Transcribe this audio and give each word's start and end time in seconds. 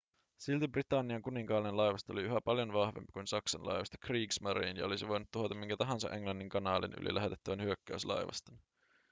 silti 0.37 0.67
britannian 0.67 1.21
kuninkaallinen 1.21 1.77
laivasto 1.77 2.13
oli 2.13 2.21
yhä 2.23 2.41
paljon 2.41 2.73
vahvempi 2.73 3.11
kuin 3.11 3.27
saksan 3.27 3.65
laivasto 3.65 3.97
kriegsmarine 3.99 4.79
ja 4.79 4.85
olisi 4.85 5.07
voinut 5.07 5.31
tuhota 5.31 5.55
minkä 5.55 5.77
tahansa 5.77 6.09
englannin 6.09 6.49
kanaalin 6.49 6.93
yli 6.93 7.13
lähetettävän 7.13 7.61
hyökkäyslaivaston 7.61 8.57